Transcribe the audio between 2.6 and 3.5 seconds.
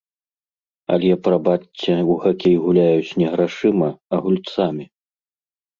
гуляюць не